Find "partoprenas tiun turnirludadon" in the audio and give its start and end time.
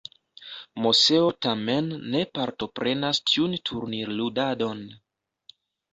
2.39-4.83